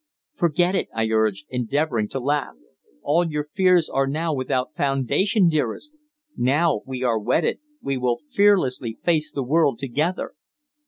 [0.33, 2.55] "Forget it," I urged, endeavouring to laugh.
[3.03, 5.99] "All your fears are now without foundation, dearest.
[6.35, 10.33] Now we are wedded, we will fearlessly face the world together."